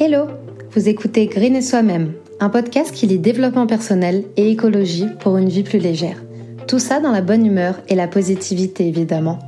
Hello 0.00 0.28
Vous 0.70 0.88
écoutez 0.88 1.26
Green 1.26 1.56
et 1.56 1.60
Soi-même, 1.60 2.12
un 2.38 2.50
podcast 2.50 2.94
qui 2.94 3.08
lit 3.08 3.18
développement 3.18 3.66
personnel 3.66 4.26
et 4.36 4.48
écologie 4.48 5.08
pour 5.18 5.38
une 5.38 5.48
vie 5.48 5.64
plus 5.64 5.80
légère. 5.80 6.22
Tout 6.68 6.78
ça 6.78 7.00
dans 7.00 7.10
la 7.10 7.20
bonne 7.20 7.44
humeur 7.44 7.80
et 7.88 7.96
la 7.96 8.06
positivité 8.06 8.86
évidemment. 8.86 9.40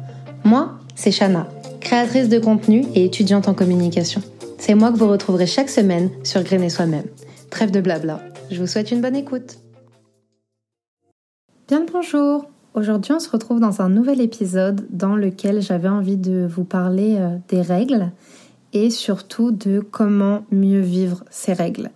Moi, 0.43 0.73
c'est 0.97 1.13
Shana, 1.13 1.47
créatrice 1.79 2.29
de 2.29 2.41
contenu 2.41 2.85
et 2.97 3.05
étudiante 3.05 3.47
en 3.47 3.55
communication. 3.55 4.23
C'est 4.59 4.75
moi 4.75 4.91
que 4.91 4.99
vous 4.99 5.07
retrouverez 5.07 5.47
chaque 5.47 5.71
semaine 5.71 6.11
sur 6.25 6.43
Green 6.43 6.65
et 6.65 6.69
Soi-même. 6.69 7.07
Trêve 7.51 7.71
de 7.71 7.81
blabla, 7.81 8.21
je 8.51 8.59
vous 8.59 8.67
souhaite 8.67 8.91
une 8.91 9.03
bonne 9.03 9.15
écoute. 9.15 9.59
Bien 11.69 11.79
le 11.79 11.87
bonjour 11.93 12.51
Aujourd'hui, 12.75 13.13
on 13.13 13.21
se 13.21 13.31
retrouve 13.31 13.61
dans 13.61 13.83
un 13.83 13.89
nouvel 13.89 14.21
épisode 14.21 14.87
dans 14.91 15.15
lequel 15.15 15.61
j'avais 15.61 15.89
envie 15.89 16.17
de 16.17 16.45
vous 16.49 16.65
parler 16.65 17.17
euh, 17.19 17.37
des 17.49 17.63
règles 17.63 18.11
et 18.73 18.91
surtout 18.91 19.51
de 19.51 19.81
comment 19.81 20.45
mieux 20.51 20.81
vivre 20.81 21.25
ces 21.31 21.53
règles. 21.53 21.91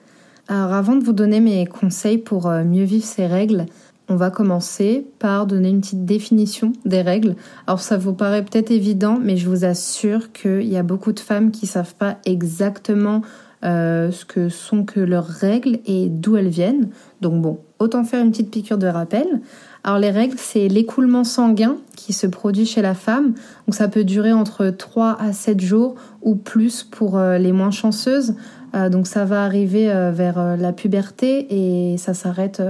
Alors 0.49 0.73
avant 0.73 0.97
de 0.97 1.05
vous 1.05 1.13
donner 1.13 1.41
mes 1.41 1.67
conseils 1.67 2.19
pour 2.19 2.49
euh, 2.49 2.65
mieux 2.65 2.85
vivre 2.85 3.05
ces 3.05 3.27
règles, 3.27 3.67
on 4.09 4.17
va 4.17 4.31
commencer 4.31 5.07
par 5.19 5.47
donner 5.47 5.71
une 5.71 5.81
petite 5.81 6.05
définition 6.05 6.73
des 6.85 7.01
règles. 7.01 7.37
Alors 7.67 7.81
ça 7.81 7.97
vous 7.97 8.13
paraît 8.13 8.45
peut-être 8.45 8.71
évident, 8.71 9.19
mais 9.21 9.37
je 9.37 9.49
vous 9.49 9.65
assure 9.65 10.33
qu'il 10.33 10.69
y 10.69 10.77
a 10.77 10.83
beaucoup 10.83 11.13
de 11.13 11.21
femmes 11.21 11.51
qui 11.51 11.67
savent 11.67 11.95
pas 11.95 12.19
exactement 12.27 13.23
euh, 13.65 14.11
ce 14.11 14.27
que 14.27 14.51
sont 14.51 14.85
que 14.85 15.01
leurs 15.01 15.27
règles 15.27 15.79
et 15.87 16.09
d'où 16.11 16.37
elles 16.37 16.49
viennent. 16.49 16.91
Donc 17.23 17.41
bon, 17.41 17.61
autant 17.79 18.05
faire 18.05 18.23
une 18.23 18.31
petite 18.31 18.51
piqûre 18.51 18.77
de 18.77 18.87
rappel. 18.87 19.41
Alors 19.87 19.99
les 19.99 20.11
règles, 20.11 20.37
c'est 20.39 20.67
l'écoulement 20.69 21.25
sanguin 21.25 21.77
qui 21.95 22.15
se 22.15 22.27
produit 22.27 22.65
chez 22.65 22.81
la 22.81 22.95
femme. 22.95 23.35
Donc 23.67 23.75
ça 23.75 23.87
peut 23.87 24.05
durer 24.05 24.33
entre 24.33 24.71
3 24.71 25.19
à 25.21 25.35
7 25.35 25.61
jours 25.61 25.95
ou 26.23 26.37
plus 26.37 26.83
pour 26.83 27.19
euh, 27.19 27.37
les 27.37 27.53
moins 27.53 27.71
chanceuses. 27.71 28.35
Euh, 28.75 28.89
donc 28.89 29.07
ça 29.07 29.27
va 29.27 29.45
arriver 29.45 29.93
euh, 29.93 30.11
vers 30.11 30.57
la 30.57 30.73
puberté 30.73 31.47
et 31.51 31.99
ça 31.99 32.15
s'arrête 32.15 32.63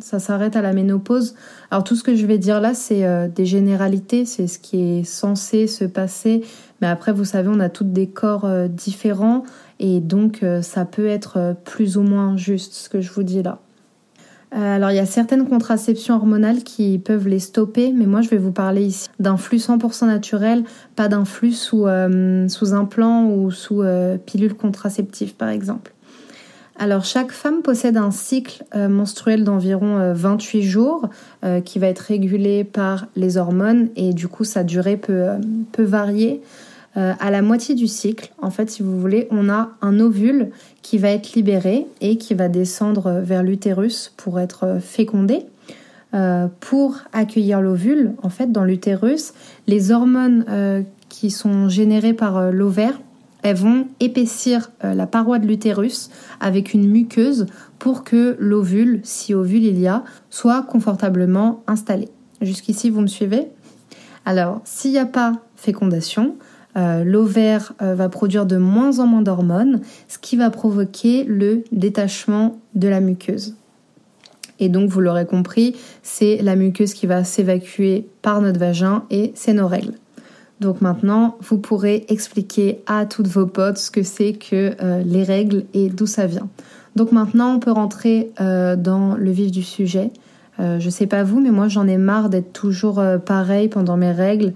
ça 0.00 0.20
s'arrête 0.20 0.54
à 0.54 0.62
la 0.62 0.72
ménopause. 0.72 1.34
Alors 1.72 1.82
tout 1.82 1.96
ce 1.96 2.04
que 2.04 2.14
je 2.14 2.26
vais 2.26 2.38
dire 2.38 2.60
là, 2.60 2.74
c'est 2.74 3.28
des 3.34 3.44
généralités, 3.44 4.24
c'est 4.24 4.46
ce 4.46 4.60
qui 4.60 4.98
est 5.00 5.04
censé 5.04 5.66
se 5.66 5.84
passer. 5.84 6.44
Mais 6.80 6.86
après, 6.86 7.12
vous 7.12 7.24
savez, 7.24 7.48
on 7.52 7.58
a 7.58 7.70
toutes 7.70 7.92
des 7.92 8.06
corps 8.06 8.48
différents 8.68 9.42
et 9.80 9.98
donc 9.98 10.44
ça 10.62 10.84
peut 10.84 11.06
être 11.06 11.56
plus 11.64 11.96
ou 11.96 12.02
moins 12.02 12.36
juste 12.36 12.74
ce 12.74 12.88
que 12.88 13.00
je 13.00 13.10
vous 13.10 13.24
dis 13.24 13.42
là. 13.42 13.58
Euh, 14.54 14.76
alors 14.76 14.90
il 14.90 14.96
y 14.96 15.00
a 15.00 15.06
certaines 15.06 15.48
contraceptions 15.48 16.14
hormonales 16.14 16.62
qui 16.62 16.98
peuvent 16.98 17.26
les 17.26 17.38
stopper, 17.38 17.92
mais 17.92 18.06
moi 18.06 18.20
je 18.20 18.28
vais 18.28 18.36
vous 18.36 18.52
parler 18.52 18.84
ici 18.84 19.08
d'un 19.18 19.36
flux 19.36 19.58
100% 19.58 20.06
naturel, 20.06 20.64
pas 20.94 21.08
d'un 21.08 21.24
flux 21.24 21.52
sous, 21.52 21.86
euh, 21.86 22.46
sous 22.48 22.74
implant 22.74 23.24
ou 23.26 23.50
sous 23.50 23.82
euh, 23.82 24.18
pilule 24.18 24.54
contraceptive 24.54 25.34
par 25.34 25.48
exemple. 25.48 25.92
Alors 26.78 27.04
chaque 27.04 27.32
femme 27.32 27.62
possède 27.62 27.96
un 27.96 28.10
cycle 28.10 28.64
menstruel 28.74 29.44
d'environ 29.44 30.12
28 30.14 30.62
jours 30.62 31.10
qui 31.66 31.78
va 31.78 31.86
être 31.86 32.00
régulé 32.00 32.64
par 32.64 33.06
les 33.14 33.36
hormones 33.36 33.90
et 33.94 34.14
du 34.14 34.26
coup 34.26 34.42
sa 34.42 34.64
durée 34.64 34.96
peut 34.96 35.36
varier. 35.78 36.40
Euh, 36.96 37.14
à 37.18 37.30
la 37.30 37.40
moitié 37.40 37.74
du 37.74 37.86
cycle, 37.86 38.32
en 38.40 38.50
fait, 38.50 38.70
si 38.70 38.82
vous 38.82 39.00
voulez, 39.00 39.26
on 39.30 39.48
a 39.48 39.70
un 39.80 39.98
ovule 39.98 40.50
qui 40.82 40.98
va 40.98 41.08
être 41.08 41.32
libéré 41.32 41.86
et 42.00 42.18
qui 42.18 42.34
va 42.34 42.48
descendre 42.48 43.20
vers 43.22 43.42
l'utérus 43.42 44.12
pour 44.16 44.38
être 44.38 44.78
fécondé. 44.80 45.40
Euh, 46.14 46.48
pour 46.60 46.98
accueillir 47.14 47.62
l'ovule, 47.62 48.12
en 48.22 48.28
fait, 48.28 48.52
dans 48.52 48.64
l'utérus, 48.64 49.32
les 49.66 49.90
hormones 49.90 50.44
euh, 50.50 50.82
qui 51.08 51.30
sont 51.30 51.70
générées 51.70 52.12
par 52.12 52.52
l'ovaire, 52.52 53.00
elles 53.42 53.56
vont 53.56 53.88
épaissir 53.98 54.70
la 54.84 55.06
paroi 55.06 55.40
de 55.40 55.48
l'utérus 55.48 56.10
avec 56.38 56.74
une 56.74 56.88
muqueuse 56.88 57.46
pour 57.80 58.04
que 58.04 58.36
l'ovule, 58.38 59.00
si 59.02 59.34
ovule 59.34 59.64
il 59.64 59.80
y 59.80 59.88
a, 59.88 60.04
soit 60.30 60.62
confortablement 60.62 61.64
installé. 61.66 62.08
Jusqu'ici, 62.40 62.88
vous 62.88 63.00
me 63.00 63.08
suivez? 63.08 63.48
Alors, 64.24 64.60
s'il 64.64 64.92
n'y 64.92 64.98
a 64.98 65.06
pas 65.06 65.40
fécondation, 65.56 66.36
euh, 66.76 67.04
l'ovaire 67.04 67.74
euh, 67.82 67.94
va 67.94 68.08
produire 68.08 68.46
de 68.46 68.56
moins 68.56 68.98
en 68.98 69.06
moins 69.06 69.20
d'hormones, 69.20 69.80
ce 70.08 70.18
qui 70.18 70.36
va 70.36 70.48
provoquer 70.48 71.24
le 71.24 71.64
détachement 71.70 72.58
de 72.74 72.88
la 72.88 73.00
muqueuse. 73.00 73.54
Et 74.58 74.68
donc, 74.68 74.88
vous 74.88 75.00
l'aurez 75.00 75.26
compris, 75.26 75.76
c'est 76.02 76.38
la 76.40 76.56
muqueuse 76.56 76.94
qui 76.94 77.06
va 77.06 77.24
s'évacuer 77.24 78.06
par 78.22 78.40
notre 78.40 78.58
vagin 78.58 79.04
et 79.10 79.32
c'est 79.34 79.52
nos 79.52 79.66
règles. 79.66 79.94
Donc 80.60 80.80
maintenant, 80.80 81.36
vous 81.40 81.58
pourrez 81.58 82.04
expliquer 82.08 82.80
à 82.86 83.04
toutes 83.04 83.26
vos 83.26 83.46
potes 83.46 83.78
ce 83.78 83.90
que 83.90 84.04
c'est 84.04 84.34
que 84.34 84.76
euh, 84.80 85.02
les 85.04 85.24
règles 85.24 85.64
et 85.74 85.88
d'où 85.88 86.06
ça 86.06 86.26
vient. 86.26 86.48
Donc 86.94 87.10
maintenant, 87.10 87.56
on 87.56 87.58
peut 87.58 87.72
rentrer 87.72 88.30
dans 88.38 89.14
le 89.16 89.30
vif 89.30 89.50
du 89.50 89.62
sujet. 89.62 90.10
je 90.58 90.90
sais 90.90 91.06
pas 91.06 91.22
vous, 91.22 91.40
mais 91.40 91.50
moi 91.50 91.66
j'en 91.66 91.88
ai 91.88 91.96
marre 91.96 92.28
d'être 92.28 92.52
toujours 92.52 93.02
pareil 93.24 93.68
pendant 93.68 93.96
mes 93.96 94.12
règles. 94.12 94.52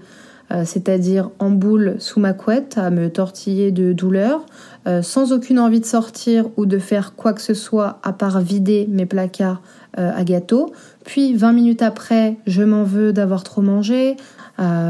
Euh, 0.51 0.63
c'est-à-dire 0.65 1.29
en 1.39 1.49
boule 1.49 1.95
sous 1.99 2.19
ma 2.19 2.33
couette, 2.33 2.77
à 2.77 2.89
me 2.89 3.09
tortiller 3.09 3.71
de 3.71 3.91
douleur, 3.91 4.45
euh, 4.87 5.01
sans 5.01 5.33
aucune 5.33 5.59
envie 5.59 5.81
de 5.81 5.85
sortir 5.85 6.45
ou 6.55 6.65
de 6.65 6.79
faire 6.79 7.15
quoi 7.15 7.33
que 7.33 7.41
ce 7.41 7.53
soit 7.53 7.99
à 8.03 8.13
part 8.13 8.39
vider 8.39 8.87
mes 8.89 9.05
placards 9.05 9.61
euh, 9.97 10.11
à 10.15 10.23
gâteaux. 10.23 10.71
Puis 11.03 11.33
20 11.33 11.51
minutes 11.51 11.81
après, 11.81 12.37
je 12.47 12.63
m'en 12.63 12.83
veux 12.83 13.11
d'avoir 13.11 13.43
trop 13.43 13.61
mangé. 13.61 14.15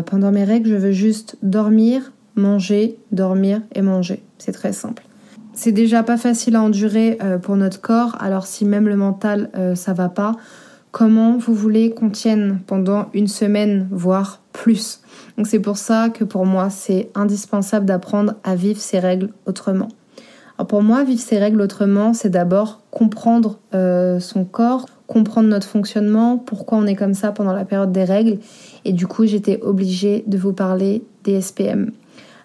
pendant 0.05 0.31
mes 0.31 0.45
règles, 0.45 0.69
je 0.69 0.75
veux 0.75 0.91
juste 0.91 1.37
dormir, 1.41 2.13
manger, 2.35 2.97
dormir 3.11 3.61
et 3.75 3.81
manger. 3.81 4.23
C'est 4.37 4.53
très 4.53 4.71
simple. 4.71 5.03
C'est 5.53 5.73
déjà 5.73 6.03
pas 6.03 6.17
facile 6.17 6.55
à 6.55 6.61
endurer 6.61 7.17
pour 7.41 7.57
notre 7.57 7.81
corps, 7.81 8.15
alors 8.19 8.45
si 8.45 8.63
même 8.63 8.87
le 8.87 8.95
mental 8.95 9.49
ça 9.75 9.91
va 9.91 10.07
pas, 10.07 10.35
comment 10.91 11.37
vous 11.37 11.53
voulez 11.53 11.91
qu'on 11.91 12.09
tienne 12.09 12.59
pendant 12.65 13.09
une 13.13 13.27
semaine, 13.27 13.89
voire 13.91 14.41
plus? 14.53 15.01
Donc 15.37 15.47
c'est 15.47 15.59
pour 15.59 15.77
ça 15.77 16.09
que 16.09 16.23
pour 16.23 16.45
moi, 16.45 16.69
c'est 16.69 17.09
indispensable 17.15 17.85
d'apprendre 17.85 18.35
à 18.43 18.55
vivre 18.55 18.79
ces 18.79 18.99
règles 18.99 19.29
autrement. 19.45 19.89
Alors 20.57 20.67
pour 20.67 20.81
moi, 20.81 21.03
vivre 21.03 21.21
ces 21.21 21.37
règles 21.37 21.61
autrement, 21.61 22.13
c'est 22.13 22.29
d'abord 22.29 22.81
comprendre 22.89 23.59
euh, 23.75 24.19
son 24.19 24.43
corps, 24.43 24.87
comprendre 25.05 25.47
notre 25.49 25.67
fonctionnement, 25.67 26.37
pourquoi 26.37 26.79
on 26.79 26.87
est 26.87 26.95
comme 26.95 27.13
ça 27.13 27.31
pendant 27.31 27.53
la 27.53 27.63
période 27.63 27.91
des 27.91 28.03
règles. 28.03 28.39
Et 28.83 28.91
du 28.91 29.05
coup, 29.05 29.25
j'étais 29.25 29.61
obligée 29.61 30.23
de 30.25 30.37
vous 30.37 30.53
parler 30.53 31.03
des 31.23 31.39
SPM. 31.41 31.91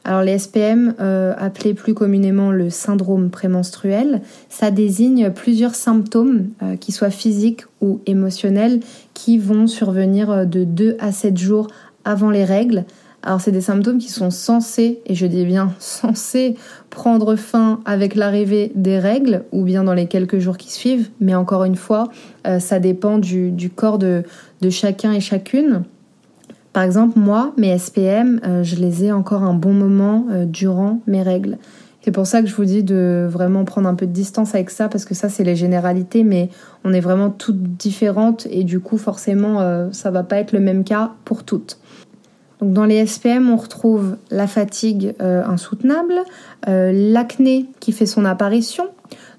Alors 0.05 0.23
les 0.23 0.37
SPM, 0.37 0.95
euh, 1.01 1.33
appelés 1.39 1.75
plus 1.75 1.95
communément 1.95 2.51
le 2.51 2.71
syndrome 2.71 3.31
prémenstruel, 3.31 4.21
ça 4.49 4.73
désigne 4.73 5.31
plusieurs 5.31 5.77
symptômes, 5.77 6.49
euh, 6.63 6.77
qui 6.77 6.91
soient 6.91 7.11
physiques 7.11 7.63
ou 7.81 8.01
émotionnels, 8.07 8.81
qui 9.15 9.39
vont 9.39 9.69
survenir 9.69 10.45
de 10.47 10.65
2 10.65 10.97
à 10.99 11.13
7 11.13 11.39
jours 11.39 11.69
avant 12.05 12.31
les 12.31 12.45
règles. 12.45 12.85
Alors 13.25 13.41
c'est 13.41 13.53
des 13.53 13.61
symptômes 13.61 13.99
qui 13.99 14.11
sont 14.11 14.31
censés, 14.31 15.01
et 15.07 15.15
je 15.15 15.27
dis 15.27 15.45
bien 15.45 15.73
censés, 15.79 16.57
prendre 16.91 17.37
fin 17.37 17.81
avec 17.85 18.15
l'arrivée 18.15 18.73
des 18.75 18.99
règles 18.99 19.45
ou 19.53 19.63
bien 19.63 19.85
dans 19.85 19.95
les 19.95 20.07
quelques 20.07 20.39
jours 20.39 20.57
qui 20.57 20.73
suivent. 20.73 21.09
Mais 21.21 21.35
encore 21.35 21.65
une 21.65 21.77
fois, 21.77 22.09
euh, 22.47 22.59
ça 22.59 22.81
dépend 22.81 23.19
du, 23.19 23.71
corps 23.75 23.99
de, 23.99 24.25
chacun 24.71 25.13
et 25.13 25.21
chacune. 25.21 25.85
Par 26.73 26.83
exemple, 26.83 27.19
moi, 27.19 27.53
mes 27.57 27.79
SPM, 27.79 28.41
euh, 28.45 28.65
je 28.65 28.77
les 28.77 29.05
ai 29.05 29.13
encore 29.13 29.43
un 29.43 29.55
bon 29.55 29.75
moment 29.75 30.27
euh, 30.31 30.47
durant 30.47 31.01
mes 31.07 31.23
règles. 31.23 31.59
C'est 32.01 32.11
pour 32.11 32.27
ça 32.27 32.43
que 32.43 32.49
je 32.49 32.55
vous 32.57 32.65
dis 32.65 32.83
de 32.83 33.29
vraiment 33.31 33.65
prendre 33.65 33.89
un 33.89 33.95
peu 33.95 34.07
de 34.07 34.13
distance 34.13 34.57
avec 34.57 34.71
ça, 34.71 34.89
parce 34.89 35.05
que 35.05 35.15
ça, 35.15 35.29
c'est 35.29 35.45
les 35.45 35.55
généralités, 35.55 36.25
mais 36.25 36.49
on 36.83 36.93
est 36.93 37.01
vraiment 37.01 37.31
toutes 37.31 37.63
différentes 37.63 38.49
et 38.51 38.65
du 38.65 38.81
coup, 38.81 38.99
forcément, 38.99 39.89
ça 39.93 40.11
va 40.11 40.25
pas 40.25 40.39
être 40.39 40.51
le 40.51 40.59
même 40.59 40.83
cas 40.83 41.13
pour 41.25 41.45
toutes. 41.45 41.79
Donc 42.63 42.75
dans 42.75 42.85
les 42.85 43.05
SPM, 43.05 43.51
on 43.51 43.57
retrouve 43.57 44.17
la 44.31 44.47
fatigue 44.47 45.17
euh, 45.21 45.45
insoutenable, 45.45 46.15
euh, 46.69 46.93
l'acné 46.95 47.67
qui 47.81 47.91
fait 47.91 48.07
son 48.07 48.25
apparition, 48.25 48.85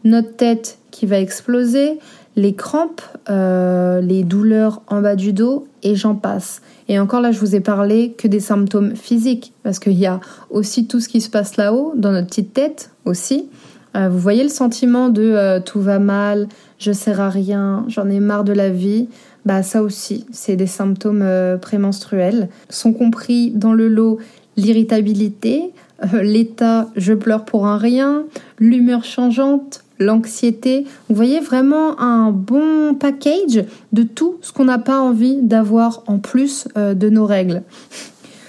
notre 0.03 0.35
tête 0.35 0.77
qui 0.91 1.05
va 1.05 1.21
exploser, 1.21 1.99
les 2.35 2.53
crampes, 2.53 3.01
euh, 3.29 4.01
les 4.01 4.23
douleurs 4.23 4.81
en 4.87 4.99
bas 4.99 5.15
du 5.15 5.31
dos 5.31 5.67
et 5.83 5.95
j'en 5.95 6.15
passe. 6.15 6.61
Et 6.89 6.99
encore 6.99 7.21
là, 7.21 7.31
je 7.31 7.39
vous 7.39 7.55
ai 7.55 7.61
parlé 7.61 8.11
que 8.11 8.27
des 8.27 8.41
symptômes 8.41 8.97
physiques 8.97 9.53
parce 9.63 9.79
qu'il 9.79 9.93
y 9.93 10.05
a 10.05 10.19
aussi 10.49 10.87
tout 10.87 10.99
ce 10.99 11.07
qui 11.07 11.21
se 11.21 11.29
passe 11.29 11.55
là-haut, 11.55 11.93
dans 11.95 12.11
notre 12.11 12.27
petite 12.27 12.53
tête 12.53 12.91
aussi. 13.05 13.47
vous 13.95 14.19
voyez 14.19 14.43
le 14.43 14.49
sentiment 14.49 15.07
de 15.07 15.59
tout 15.59 15.79
va 15.79 15.99
mal, 15.99 16.49
je 16.77 16.91
sers 16.91 17.21
à 17.21 17.29
rien, 17.29 17.85
j'en 17.87 18.09
ai 18.09 18.19
marre 18.19 18.43
de 18.43 18.51
la 18.51 18.69
vie 18.69 19.07
bah 19.45 19.61
ça 19.61 19.83
aussi, 19.83 20.25
c'est 20.31 20.55
des 20.55 20.67
symptômes 20.67 21.21
euh, 21.21 21.57
prémenstruels. 21.57 22.49
Sont 22.69 22.93
compris 22.93 23.51
dans 23.51 23.73
le 23.73 23.87
lot 23.87 24.19
l'irritabilité, 24.55 25.71
euh, 26.13 26.21
l'état 26.21 26.89
je 26.95 27.13
pleure 27.13 27.43
pour 27.43 27.67
un 27.67 27.77
rien, 27.77 28.23
l'humeur 28.59 29.03
changeante, 29.03 29.83
l'anxiété. 29.99 30.85
Vous 31.09 31.15
voyez 31.15 31.39
vraiment 31.39 31.99
un 31.99 32.31
bon 32.31 32.95
package 32.95 33.65
de 33.91 34.03
tout 34.03 34.37
ce 34.41 34.53
qu'on 34.53 34.65
n'a 34.65 34.79
pas 34.79 34.99
envie 34.99 35.41
d'avoir 35.41 36.03
en 36.07 36.19
plus 36.19 36.67
euh, 36.77 36.93
de 36.93 37.09
nos 37.09 37.25
règles. 37.25 37.63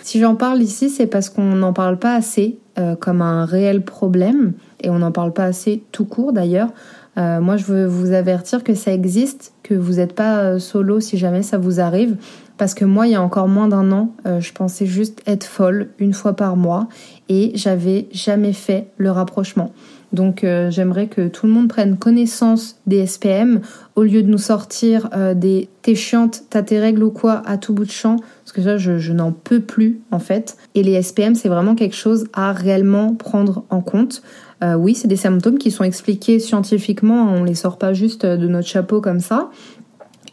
Si 0.02 0.20
j'en 0.20 0.37
parle 0.37 0.62
ici, 0.62 0.90
c'est 0.90 1.06
parce 1.06 1.29
qu'on 1.29 1.55
n'en 1.55 1.73
parle 1.73 1.99
pas 1.99 2.14
assez 2.14 2.58
comme 2.99 3.23
un 3.23 3.44
réel 3.44 3.82
problème, 3.82 4.52
et 4.82 4.90
on 4.90 4.99
n'en 4.99 5.12
parle 5.12 5.32
pas 5.32 5.44
assez 5.44 5.85
tout 5.93 6.05
court 6.05 6.32
d'ailleurs. 6.32 6.70
Moi, 7.16 7.56
je 7.56 7.64
veux 7.64 7.87
vous 7.87 8.12
avertir 8.12 8.64
que 8.64 8.75
ça 8.75 8.93
existe, 8.93 9.52
que 9.62 9.75
vous 9.75 9.94
n'êtes 9.94 10.14
pas 10.14 10.58
solo 10.58 11.00
si 11.00 11.16
jamais 11.16 11.43
ça 11.43 11.58
vous 11.58 11.81
arrive. 11.81 12.16
Parce 12.56 12.75
que 12.75 12.84
moi, 12.84 13.06
il 13.06 13.12
y 13.12 13.16
a 13.16 13.22
encore 13.22 13.49
moins 13.49 13.69
d'un 13.69 13.90
an, 13.93 14.14
je 14.25 14.52
pensais 14.52 14.87
juste 14.87 15.22
être 15.26 15.44
folle 15.44 15.90
une 15.99 16.12
fois 16.12 16.34
par 16.34 16.56
mois 16.56 16.88
et 17.28 17.52
j'avais 17.55 18.08
jamais 18.12 18.52
fait 18.52 18.88
le 18.96 19.11
rapprochement. 19.11 19.72
Donc 20.14 20.44
euh, 20.44 20.70
j'aimerais 20.70 21.08
que 21.08 21.26
tout 21.26 21.46
le 21.46 21.52
monde 21.52 21.69
prenne 21.69 21.96
connaissance 21.96 22.76
des 22.87 23.05
SPM 23.05 23.61
au 23.96 24.05
lieu 24.05 24.22
de 24.22 24.28
nous 24.28 24.38
sortir 24.38 25.08
euh, 25.12 25.34
des 25.34 25.69
t'es 25.82 25.96
chiante, 25.96 26.44
t'as 26.50 26.62
tes 26.62 26.78
règles 26.78 27.02
ou 27.02 27.11
quoi 27.11 27.43
à 27.44 27.58
tout 27.58 27.75
bout 27.75 27.84
de 27.84 27.90
champ, 27.90 28.16
parce 28.16 28.52
que 28.52 28.62
ça 28.62 28.76
je, 28.76 29.12
n'en 29.12 29.32
peux 29.32 29.61
plus 29.61 30.00
en 30.12 30.20
fait. 30.20 30.56
Et 30.76 30.84
les 30.84 31.02
SPM 31.02 31.34
c'est 31.34 31.49
vraiment 31.49 31.75
quelque 31.75 31.96
chose 31.96 32.26
à 32.32 32.52
réellement 32.52 33.14
prendre 33.14 33.64
en 33.70 33.81
compte. 33.81 34.22
Euh, 34.62 34.74
oui, 34.74 34.94
c'est 34.94 35.08
des 35.08 35.16
symptômes 35.16 35.58
qui 35.58 35.70
sont 35.70 35.84
expliqués 35.84 36.38
scientifiquement, 36.38 37.32
on 37.32 37.44
les 37.44 37.54
sort 37.54 37.78
pas 37.78 37.92
juste 37.92 38.24
de 38.24 38.46
notre 38.46 38.68
chapeau 38.68 39.00
comme 39.00 39.20
ça. 39.20 39.50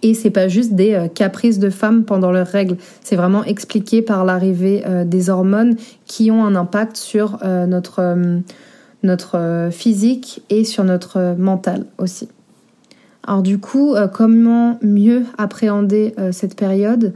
Et 0.03 0.13
c'est 0.13 0.31
pas 0.31 0.47
juste 0.47 0.73
des 0.73 1.09
caprices 1.13 1.59
de 1.59 1.69
femmes 1.69 2.06
pendant 2.06 2.31
leurs 2.31 2.47
règles, 2.47 2.77
c'est 3.03 3.15
vraiment 3.15 3.44
expliqué 3.44 4.01
par 4.01 4.25
l'arrivée 4.25 4.83
des 5.06 5.29
hormones 5.29 5.75
qui 6.07 6.31
ont 6.31 6.44
un 6.44 6.56
impact 6.56 6.97
sur 6.97 7.38
notre 7.45 8.15
notre 9.03 9.38
euh, 9.38 9.71
physique 9.71 10.44
et 10.50 10.63
sur 10.63 10.83
notre 10.83 11.35
mental 11.38 11.85
aussi. 11.97 12.29
Alors 13.25 13.41
du 13.41 13.59
coup, 13.59 13.95
euh, 13.95 14.07
comment 14.07 14.79
mieux 14.81 15.23
appréhender 15.38 16.13
euh, 16.19 16.31
cette 16.31 16.56
période? 16.56 17.13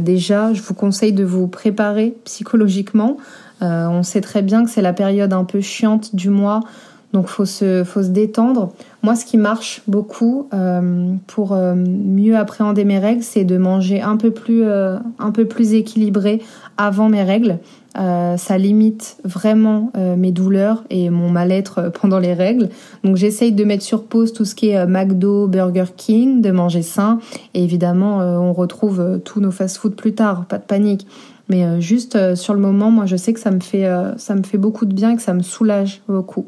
Déjà, 0.00 0.52
je 0.52 0.62
vous 0.62 0.74
conseille 0.74 1.12
de 1.12 1.24
vous 1.24 1.48
préparer 1.48 2.14
psychologiquement. 2.22 3.16
On 3.60 4.02
sait 4.02 4.20
très 4.20 4.42
bien 4.42 4.64
que 4.64 4.70
c'est 4.70 4.82
la 4.82 4.92
période 4.92 5.32
un 5.32 5.44
peu 5.44 5.60
chiante 5.60 6.14
du 6.14 6.30
mois, 6.30 6.60
donc 7.12 7.28
faut 7.28 7.44
se, 7.44 7.84
faut 7.84 8.02
se 8.02 8.08
détendre. 8.08 8.72
Moi, 9.02 9.14
ce 9.14 9.24
qui 9.24 9.38
marche 9.38 9.82
beaucoup 9.86 10.48
pour 11.26 11.56
mieux 11.56 12.36
appréhender 12.36 12.84
mes 12.84 12.98
règles, 12.98 13.22
c'est 13.22 13.44
de 13.44 13.56
manger 13.56 14.02
un 14.02 14.16
peu 14.16 14.30
plus, 14.30 14.64
un 14.64 15.30
peu 15.32 15.46
plus 15.46 15.74
équilibré 15.74 16.42
avant 16.76 17.08
mes 17.08 17.22
règles. 17.22 17.58
Euh, 17.98 18.36
ça 18.36 18.58
limite 18.58 19.16
vraiment 19.24 19.90
euh, 19.96 20.16
mes 20.16 20.30
douleurs 20.30 20.84
et 20.90 21.08
mon 21.08 21.30
mal-être 21.30 21.78
euh, 21.78 21.90
pendant 21.90 22.18
les 22.18 22.34
règles. 22.34 22.68
Donc 23.04 23.16
j'essaye 23.16 23.52
de 23.52 23.64
mettre 23.64 23.82
sur 23.82 24.04
pause 24.04 24.32
tout 24.32 24.44
ce 24.44 24.54
qui 24.54 24.70
est 24.70 24.86
McDo, 24.86 25.46
Burger 25.46 25.86
King, 25.96 26.42
de 26.42 26.50
manger 26.50 26.82
sain. 26.82 27.20
Et 27.54 27.64
évidemment, 27.64 28.18
on 28.18 28.52
retrouve 28.52 29.20
tous 29.24 29.40
nos 29.40 29.50
fast-food 29.50 29.94
plus 29.94 30.14
tard, 30.14 30.44
pas 30.46 30.58
de 30.58 30.64
panique. 30.64 31.06
Mais 31.48 31.80
juste 31.80 32.34
sur 32.34 32.54
le 32.54 32.60
moment, 32.60 32.90
moi 32.90 33.06
je 33.06 33.16
sais 33.16 33.32
que 33.32 33.40
ça 33.40 33.50
me 33.50 33.60
fait, 33.60 33.88
ça 34.16 34.34
me 34.34 34.42
fait 34.42 34.58
beaucoup 34.58 34.84
de 34.84 34.92
bien 34.92 35.12
et 35.12 35.16
que 35.16 35.22
ça 35.22 35.32
me 35.32 35.42
soulage 35.42 36.02
beaucoup. 36.08 36.46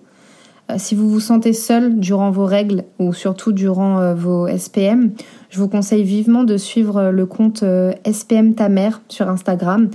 Si 0.76 0.94
vous 0.96 1.08
vous 1.08 1.20
sentez 1.20 1.52
seul 1.52 2.00
durant 2.00 2.30
vos 2.30 2.44
règles 2.44 2.84
ou 2.98 3.12
surtout 3.12 3.52
durant 3.52 4.12
vos 4.14 4.48
SPM, 4.48 5.12
je 5.50 5.60
vous 5.60 5.68
conseille 5.68 6.02
vivement 6.02 6.42
de 6.42 6.56
suivre 6.56 7.10
le 7.10 7.26
compte 7.26 7.62
SPM 8.04 8.54
ta 8.54 8.68
mère 8.68 9.00
sur 9.08 9.28
Instagram. 9.28 9.88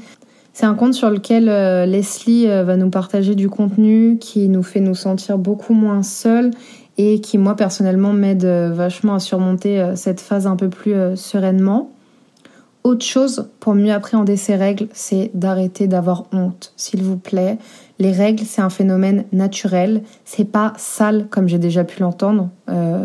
C'est 0.54 0.68
un 0.68 0.76
compte 0.76 0.94
sur 0.94 1.10
lequel 1.10 1.50
euh, 1.50 1.88
Leslie 1.88 2.48
euh, 2.48 2.64
va 2.64 2.78
nous 2.78 2.92
partager 2.92 3.34
du 3.34 3.50
contenu 3.50 4.20
qui 4.20 4.50
nous 4.50 4.62
fait 4.62 4.82
nous 4.82 4.94
sentir 4.94 5.40
beaucoup 5.40 5.74
moins 5.74 6.04
seuls 6.04 6.52
et 7.00 7.22
qui, 7.22 7.40
moi, 7.40 7.56
personnellement, 7.56 8.14
m'aide 8.14 8.46
euh, 8.46 8.72
vachement 8.72 9.16
à 9.16 9.20
surmonter 9.20 9.94
cette 9.96 10.22
phase 10.22 10.46
un 10.46 10.56
peu 10.56 10.70
plus 10.70 10.94
sereinement. 11.16 11.92
Autre 12.84 13.06
chose 13.06 13.48
pour 13.62 13.76
mieux 13.76 13.94
appréhender 13.94 14.36
ces 14.36 14.56
règles, 14.56 14.88
c'est 14.92 15.32
d'arrêter 15.34 15.88
d'avoir 15.88 16.26
honte, 16.34 16.74
s'il 16.76 17.02
vous 17.02 17.16
plaît. 17.16 17.58
Les 17.98 18.12
règles, 18.12 18.44
c'est 18.46 18.62
un 18.62 18.70
phénomène 18.70 19.24
naturel. 19.32 20.04
C'est 20.26 20.52
pas 20.52 20.74
sale 20.78 21.28
comme 21.30 21.48
j'ai 21.48 21.60
déjà 21.60 21.86
pu 21.86 22.02
l'entendre. 22.02 22.50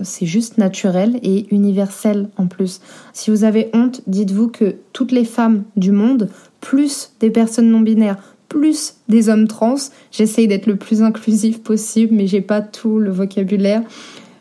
c'est 0.02 0.26
juste 0.26 0.58
naturel 0.58 1.20
et 1.22 1.46
universel 1.54 2.28
en 2.36 2.48
plus. 2.48 2.80
Si 3.12 3.30
vous 3.30 3.44
avez 3.44 3.70
honte, 3.72 4.00
dites-vous 4.08 4.48
que 4.48 4.76
toutes 4.92 5.12
les 5.12 5.24
femmes 5.24 5.62
du 5.76 5.92
monde 5.92 6.28
plus 6.60 7.12
des 7.20 7.30
personnes 7.30 7.70
non 7.70 7.80
binaires, 7.80 8.18
plus 8.48 8.96
des 9.08 9.28
hommes 9.28 9.46
trans. 9.46 9.76
J'essaye 10.10 10.48
d'être 10.48 10.66
le 10.66 10.76
plus 10.76 11.02
inclusif 11.02 11.62
possible, 11.62 12.14
mais 12.14 12.26
j'ai 12.26 12.40
pas 12.40 12.62
tout 12.62 12.98
le 12.98 13.10
vocabulaire. 13.10 13.82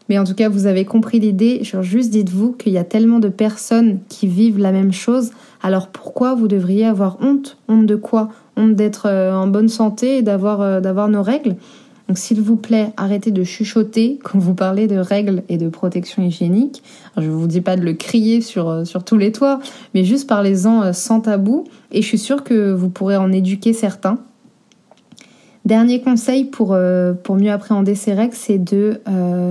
Mais 0.09 0.17
en 0.17 0.23
tout 0.23 0.33
cas, 0.33 0.49
vous 0.49 0.65
avez 0.65 0.85
compris 0.85 1.19
l'idée. 1.19 1.61
Juste 1.81 2.11
dites-vous 2.11 2.53
qu'il 2.53 2.73
y 2.73 2.77
a 2.77 2.83
tellement 2.83 3.19
de 3.19 3.29
personnes 3.29 3.99
qui 4.09 4.27
vivent 4.27 4.59
la 4.59 4.71
même 4.71 4.93
chose. 4.93 5.31
Alors 5.61 5.87
pourquoi 5.87 6.35
vous 6.35 6.47
devriez 6.47 6.85
avoir 6.85 7.17
honte? 7.21 7.57
Honte 7.67 7.85
de 7.85 7.95
quoi? 7.95 8.29
Honte 8.55 8.75
d'être 8.75 9.07
euh, 9.07 9.33
en 9.33 9.47
bonne 9.47 9.69
santé 9.69 10.17
et 10.17 10.21
d'avoir 10.21 10.61
euh, 10.61 10.79
d'avoir 10.79 11.09
nos 11.09 11.23
règles? 11.23 11.55
Donc 12.07 12.17
s'il 12.17 12.39
vous 12.41 12.55
plaît, 12.55 12.93
arrêtez 12.95 13.31
de 13.31 13.43
chuchoter 13.43 14.17
quand 14.23 14.39
vous 14.39 14.53
parlez 14.53 14.87
de 14.87 14.95
règles 14.95 15.43
et 15.49 15.57
de 15.57 15.67
protection 15.67 16.23
hygiénique. 16.23 16.81
je 17.17 17.23
ne 17.23 17.31
vous 17.31 17.47
dis 17.47 17.59
pas 17.59 17.75
de 17.75 17.81
le 17.81 17.93
crier 17.93 18.39
sur, 18.39 18.69
euh, 18.69 18.85
sur 18.85 19.03
tous 19.03 19.17
les 19.17 19.33
toits, 19.33 19.59
mais 19.93 20.05
juste 20.05 20.27
parlez-en 20.29 20.93
sans 20.93 21.19
tabou 21.19 21.65
et 21.91 22.01
je 22.01 22.07
suis 22.07 22.17
sûre 22.17 22.45
que 22.45 22.71
vous 22.71 22.89
pourrez 22.89 23.17
en 23.17 23.33
éduquer 23.33 23.73
certains. 23.73 24.19
Dernier 25.67 26.01
conseil 26.01 26.45
pour, 26.45 26.73
euh, 26.73 27.13
pour 27.13 27.35
mieux 27.35 27.51
appréhender 27.51 27.93
ces 27.93 28.13
règles, 28.13 28.33
c'est 28.35 28.57
de 28.57 29.01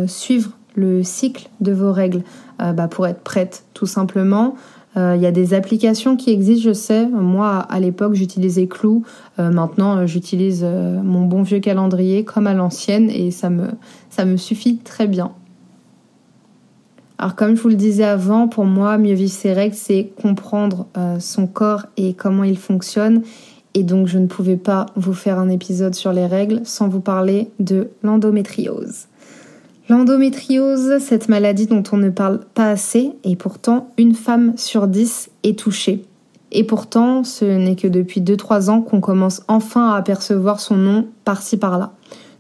suivre 0.09 0.51
le 0.75 1.05
cycle 1.05 1.49
de 1.61 1.73
vos 1.73 1.93
règles 1.93 2.23
bah, 2.59 2.89
pour 2.89 3.07
être 3.07 3.21
prête 3.21 3.65
tout 3.75 3.87
simplement. 3.87 4.57
Euh, 4.97 5.15
il 5.15 5.23
y 5.23 5.27
a 5.27 5.31
des 5.31 5.53
applications 5.53 6.17
qui 6.17 6.31
existent, 6.31 6.69
je 6.69 6.73
sais. 6.73 7.07
Moi, 7.07 7.59
à 7.59 7.81
l'époque, 7.81 8.15
j'utilisais 8.15 8.67
Clou. 8.67 9.05
Euh, 9.39 9.51
maintenant, 9.51 9.97
euh, 9.97 10.07
j'utilise 10.07 10.65
mon 10.65 11.25
bon 11.27 11.43
vieux 11.43 11.61
calendrier 11.61 12.25
comme 12.25 12.47
à 12.47 12.55
l'ancienne 12.55 13.11
et 13.11 13.31
ça 13.31 13.51
me, 13.51 13.69
ça 14.11 14.25
me 14.25 14.37
suffit 14.37 14.79
très 14.79 15.07
bien. 15.07 15.33
Alors 17.19 17.35
comme 17.35 17.57
je 17.57 17.63
vous 17.63 17.71
le 17.71 17.77
disais 17.77 18.05
avant, 18.05 18.47
pour 18.47 18.67
moi, 18.67 18.99
mieux 18.99 19.15
vivre 19.15 19.33
ses 19.33 19.55
règles, 19.55 19.75
c'est 19.75 20.11
comprendre 20.21 20.87
son 21.19 21.47
corps 21.47 21.87
et 21.97 22.13
comment 22.13 22.45
il 22.45 22.59
fonctionne. 22.59 23.23
Et 23.79 23.83
donc 23.83 24.07
je 24.07 24.19
ne 24.19 24.27
pouvais 24.27 24.57
pas 24.57 24.87
vous 24.97 25.13
faire 25.13 25.39
un 25.39 25.51
épisode 25.51 25.95
sur 25.95 26.11
les 26.11 26.25
règles 26.25 26.63
sans 26.65 26.89
vous 26.89 27.01
parler 27.01 27.51
de 27.61 27.91
l'endométriose. 28.03 29.05
L'endométriose, 29.91 30.97
cette 30.99 31.29
maladie 31.29 31.67
dont 31.67 31.83
on 31.93 31.99
ne 31.99 32.09
parle 32.09 32.41
pas 32.55 32.71
assez, 32.71 33.13
et 33.23 33.37
pourtant 33.37 33.91
une 33.99 34.15
femme 34.15 34.55
sur 34.57 34.89
dix 34.89 35.29
est 35.43 35.59
touchée. 35.59 36.07
Et 36.53 36.65
pourtant, 36.65 37.23
ce 37.23 37.45
n'est 37.45 37.77
que 37.77 37.87
depuis 37.87 38.23
2-3 38.23 38.71
ans 38.71 38.81
qu'on 38.81 39.03
commence 39.03 39.43
enfin 39.47 39.91
à 39.91 39.97
apercevoir 39.97 40.59
son 40.59 40.77
nom 40.77 41.07
par-ci 41.27 41.59
par-là. 41.59 41.93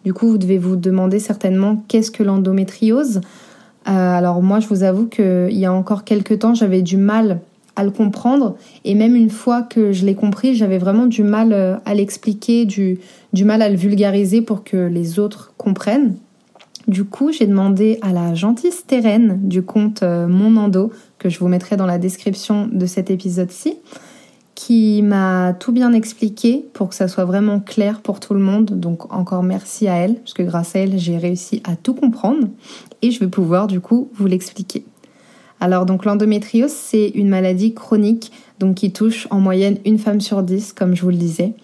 Du 0.06 0.14
coup, 0.14 0.28
vous 0.28 0.38
devez 0.38 0.56
vous 0.56 0.76
demander 0.76 1.18
certainement 1.18 1.84
qu'est-ce 1.86 2.10
que 2.10 2.22
l'endométriose? 2.22 3.20
Euh, 3.88 3.90
alors 3.90 4.40
moi, 4.40 4.58
je 4.58 4.68
vous 4.68 4.84
avoue 4.84 5.06
qu'il 5.06 5.50
y 5.50 5.66
a 5.66 5.72
encore 5.72 6.04
quelques 6.04 6.38
temps, 6.38 6.54
j'avais 6.54 6.80
du 6.80 6.96
mal 6.96 7.40
à 7.76 7.84
le 7.84 7.90
comprendre. 7.90 8.56
Et 8.84 8.94
même 8.94 9.14
une 9.14 9.30
fois 9.30 9.62
que 9.62 9.92
je 9.92 10.04
l'ai 10.04 10.14
compris, 10.14 10.54
j'avais 10.54 10.78
vraiment 10.78 11.06
du 11.06 11.22
mal 11.22 11.52
euh, 11.52 11.76
à 11.84 11.94
l'expliquer, 11.94 12.64
du, 12.64 12.98
du 13.32 13.44
mal 13.44 13.62
à 13.62 13.68
le 13.68 13.76
vulgariser 13.76 14.40
pour 14.40 14.64
que 14.64 14.76
les 14.76 15.18
autres 15.18 15.52
comprennent. 15.56 16.16
Du 16.88 17.04
coup, 17.04 17.32
j'ai 17.32 17.46
demandé 17.46 17.98
à 18.00 18.12
la 18.12 18.34
gentille 18.34 18.72
Stérène 18.72 19.40
du 19.42 19.62
compte 19.62 20.02
euh, 20.02 20.26
Mon 20.28 20.56
Endo, 20.56 20.92
que 21.18 21.28
je 21.28 21.38
vous 21.38 21.48
mettrai 21.48 21.76
dans 21.76 21.86
la 21.86 21.98
description 21.98 22.68
de 22.72 22.86
cet 22.86 23.10
épisode-ci, 23.10 23.74
qui 24.54 25.02
m'a 25.02 25.52
tout 25.52 25.72
bien 25.72 25.92
expliqué 25.92 26.64
pour 26.72 26.88
que 26.88 26.94
ça 26.94 27.08
soit 27.08 27.24
vraiment 27.24 27.58
clair 27.58 28.00
pour 28.00 28.20
tout 28.20 28.34
le 28.34 28.40
monde. 28.40 28.66
Donc 28.78 29.12
encore 29.12 29.42
merci 29.42 29.88
à 29.88 29.96
elle, 29.96 30.14
parce 30.14 30.32
que 30.32 30.44
grâce 30.44 30.76
à 30.76 30.78
elle, 30.78 30.96
j'ai 30.96 31.18
réussi 31.18 31.60
à 31.64 31.74
tout 31.74 31.94
comprendre 31.94 32.48
et 33.02 33.10
je 33.10 33.18
vais 33.18 33.28
pouvoir 33.28 33.66
du 33.66 33.80
coup 33.80 34.08
vous 34.14 34.26
l'expliquer. 34.26 34.84
Alors 35.60 35.86
donc 35.86 36.04
l'endométriose, 36.04 36.70
c'est 36.70 37.08
une 37.08 37.28
maladie 37.28 37.72
chronique 37.74 38.32
donc 38.58 38.76
qui 38.76 38.92
touche 38.92 39.26
en 39.30 39.40
moyenne 39.40 39.78
une 39.84 39.98
femme 39.98 40.20
sur 40.20 40.42
dix, 40.42 40.72
comme 40.72 40.94
je 40.94 41.02
vous 41.02 41.10
le 41.10 41.16
disais. 41.16 41.54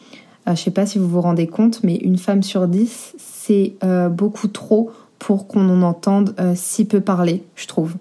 Euh, 0.49 0.49
je 0.49 0.51
ne 0.53 0.57
sais 0.57 0.71
pas 0.71 0.87
si 0.87 0.99
vous 0.99 1.09
vous 1.09 1.21
rendez 1.21 1.47
compte, 1.47 1.83
mais 1.83 1.97
une 1.97 2.19
femme 2.19 2.43
sur 2.43 2.67
dix, 2.67 3.15
c'est 3.19 3.75
euh, 3.85 4.09
beaucoup 4.09 4.49
trop 4.49 4.91
pour 5.19 5.47
qu'on 5.47 5.69
en 5.69 5.83
entende 5.83 6.35
euh, 6.41 6.53
si 6.57 6.85
peu 6.85 7.01
parler, 7.01 7.45
je 7.55 7.67
trouve. 7.67 7.95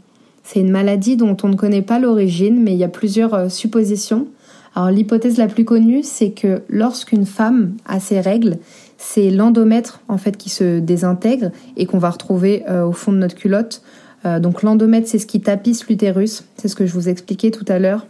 C'est 0.43 0.59
une 0.59 0.71
maladie 0.71 1.17
dont 1.17 1.37
on 1.43 1.49
ne 1.49 1.55
connaît 1.55 1.83
pas 1.83 1.99
l'origine, 1.99 2.61
mais 2.61 2.73
il 2.73 2.77
y 2.77 2.83
a 2.83 2.89
plusieurs 2.89 3.49
suppositions. 3.51 4.27
Alors 4.75 4.89
l'hypothèse 4.89 5.37
la 5.37 5.47
plus 5.47 5.65
connue, 5.65 6.01
c'est 6.03 6.31
que 6.31 6.61
lorsqu'une 6.67 7.25
femme 7.25 7.73
a 7.85 7.99
ses 7.99 8.19
règles, 8.19 8.57
c'est 8.97 9.29
l'endomètre 9.29 10.01
en 10.07 10.17
fait 10.17 10.37
qui 10.37 10.49
se 10.49 10.79
désintègre 10.79 11.51
et 11.77 11.85
qu'on 11.85 11.99
va 11.99 12.09
retrouver 12.09 12.63
au 12.69 12.91
fond 12.91 13.11
de 13.11 13.17
notre 13.17 13.35
culotte. 13.35 13.81
Donc 14.23 14.61
l'endomètre, 14.61 15.07
c'est 15.07 15.19
ce 15.19 15.25
qui 15.25 15.41
tapisse 15.41 15.87
l'utérus, 15.87 16.43
c'est 16.57 16.67
ce 16.67 16.75
que 16.75 16.85
je 16.85 16.93
vous 16.93 17.09
expliquais 17.09 17.51
tout 17.51 17.65
à 17.67 17.79
l'heure. 17.79 18.05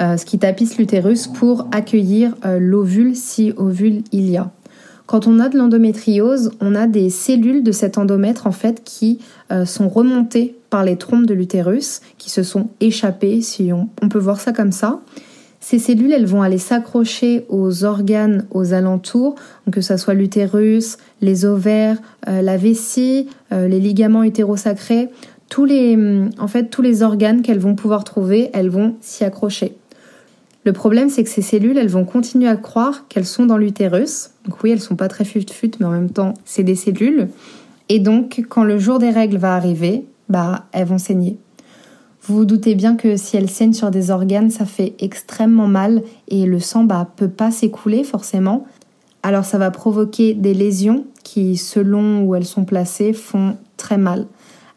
ce 0.00 0.24
qui 0.24 0.38
tapisse 0.38 0.78
l'utérus 0.78 1.26
pour 1.26 1.66
accueillir 1.72 2.34
l'ovule 2.44 3.16
si 3.16 3.52
ovule 3.56 4.02
il 4.12 4.30
y 4.30 4.36
a. 4.36 4.50
Quand 5.06 5.28
on 5.28 5.38
a 5.38 5.48
de 5.48 5.56
l'endométriose, 5.56 6.50
on 6.60 6.74
a 6.74 6.88
des 6.88 7.10
cellules 7.10 7.62
de 7.62 7.70
cet 7.70 7.96
endomètre 7.96 8.48
en 8.48 8.52
fait 8.52 8.82
qui 8.84 9.20
euh, 9.52 9.64
sont 9.64 9.88
remontées 9.88 10.56
par 10.68 10.82
les 10.82 10.96
trompes 10.96 11.26
de 11.26 11.34
l'utérus, 11.34 12.00
qui 12.18 12.28
se 12.28 12.42
sont 12.42 12.68
échappées, 12.80 13.40
si 13.40 13.70
on, 13.72 14.08
peut 14.08 14.18
voir 14.18 14.40
ça 14.40 14.52
comme 14.52 14.72
ça. 14.72 15.00
Ces 15.68 15.80
cellules, 15.80 16.12
elles 16.12 16.26
vont 16.26 16.42
aller 16.42 16.58
s'accrocher 16.58 17.44
aux 17.48 17.82
organes 17.82 18.46
aux 18.52 18.72
alentours, 18.72 19.34
que 19.72 19.80
ce 19.80 19.96
soit 19.96 20.14
l'utérus, 20.14 20.96
les 21.20 21.44
ovaires, 21.44 21.98
euh, 22.28 22.40
la 22.40 22.56
vessie, 22.56 23.26
euh, 23.50 23.66
les 23.66 23.80
ligaments 23.80 24.22
utérosacrés, 24.22 25.08
tous 25.48 25.64
les, 25.64 25.96
hum, 25.96 26.30
en 26.38 26.46
fait, 26.46 26.70
tous 26.70 26.82
les 26.82 27.02
organes 27.02 27.42
qu'elles 27.42 27.58
vont 27.58 27.74
pouvoir 27.74 28.04
trouver, 28.04 28.48
elles 28.52 28.70
vont 28.70 28.94
s'y 29.00 29.24
accrocher. 29.24 29.74
Le 30.62 30.72
problème, 30.72 31.10
c'est 31.10 31.24
que 31.24 31.30
ces 31.30 31.42
cellules, 31.42 31.78
elles 31.78 31.88
vont 31.88 32.04
continuer 32.04 32.46
à 32.46 32.56
croire 32.56 33.08
qu'elles 33.08 33.26
sont 33.26 33.46
dans 33.46 33.58
l'utérus. 33.58 34.30
Donc 34.44 34.62
oui, 34.62 34.70
elles 34.70 34.80
sont 34.80 34.94
pas 34.94 35.08
très 35.08 35.24
fut-fut, 35.24 35.72
mais 35.80 35.86
en 35.86 35.90
même 35.90 36.10
temps, 36.10 36.34
c'est 36.44 36.62
des 36.62 36.76
cellules. 36.76 37.26
Et 37.88 37.98
donc, 37.98 38.44
quand 38.48 38.62
le 38.62 38.78
jour 38.78 39.00
des 39.00 39.10
règles 39.10 39.38
va 39.38 39.56
arriver, 39.56 40.04
bah, 40.28 40.66
elles 40.70 40.86
vont 40.86 40.98
saigner. 40.98 41.38
Vous 42.26 42.38
vous 42.38 42.44
doutez 42.44 42.74
bien 42.74 42.96
que 42.96 43.16
si 43.16 43.36
elles 43.36 43.48
saignent 43.48 43.72
sur 43.72 43.92
des 43.92 44.10
organes, 44.10 44.50
ça 44.50 44.64
fait 44.64 44.94
extrêmement 44.98 45.68
mal 45.68 46.02
et 46.26 46.44
le 46.44 46.58
sang 46.58 46.82
bah, 46.82 47.08
peut 47.14 47.28
pas 47.28 47.52
s'écouler 47.52 48.02
forcément. 48.02 48.66
Alors 49.22 49.44
ça 49.44 49.58
va 49.58 49.70
provoquer 49.70 50.34
des 50.34 50.52
lésions 50.52 51.04
qui, 51.22 51.56
selon 51.56 52.24
où 52.24 52.34
elles 52.34 52.44
sont 52.44 52.64
placées, 52.64 53.12
font 53.12 53.56
très 53.76 53.96
mal. 53.96 54.26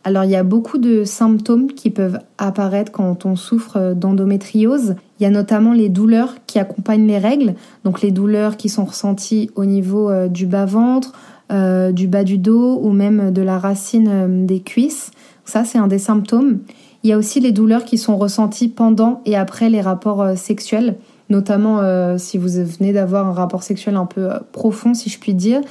Alors 0.03 0.25
il 0.25 0.29
y 0.29 0.35
a 0.35 0.43
beaucoup 0.43 0.77
de 0.77 1.03
symptômes 1.03 1.71
qui 1.71 1.89
peuvent 1.89 2.19
apparaître 2.37 2.91
quand 2.91 3.25
on 3.25 3.35
souffre 3.35 3.93
d'endométriose. 3.93 4.95
Il 5.19 5.23
y 5.23 5.25
a 5.25 5.31
notamment 5.31 5.73
les 5.73 5.89
douleurs 5.89 6.35
qui 6.45 6.59
accompagnent 6.59 7.07
les 7.07 7.17
règles, 7.17 7.55
donc 7.83 8.01
les 8.01 8.11
douleurs 8.11 8.57
qui 8.57 8.69
sont 8.69 8.85
ressenties 8.85 9.49
au 9.55 9.65
niveau 9.65 10.09
euh, 10.09 10.27
du 10.27 10.45
bas-ventre, 10.45 11.13
euh, 11.51 11.91
du 11.91 12.07
bas 12.07 12.23
du 12.23 12.37
dos 12.37 12.79
ou 12.81 12.91
même 12.91 13.31
de 13.33 13.41
la 13.41 13.57
racine 13.57 14.07
euh, 14.07 14.45
des 14.45 14.61
cuisses. 14.61 15.09
Ça 15.45 15.65
c'est 15.65 15.79
un 15.79 15.87
des 15.87 15.99
symptômes. 15.99 16.59
Il 17.03 17.09
y 17.09 17.13
a 17.13 17.17
aussi 17.17 17.39
les 17.39 17.51
douleurs 17.51 17.85
qui 17.85 17.97
sont 17.97 18.17
ressenties 18.17 18.67
pendant 18.67 19.21
et 19.25 19.35
après 19.37 19.69
les 19.69 19.81
rapports 19.81 20.21
euh, 20.21 20.35
sexuels, 20.35 20.95
notamment 21.29 21.79
euh, 21.79 22.17
si 22.17 22.37
vous 22.37 22.49
venez 22.49 22.91
d'avoir 22.91 23.27
un 23.27 23.33
rapport 23.33 23.63
sexuel 23.63 23.95
un 23.95 24.05
peu 24.05 24.31
euh, 24.31 24.39
profond, 24.51 24.93
si 24.93 25.09
je 25.09 25.19
puis 25.19 25.33
dire. 25.33 25.61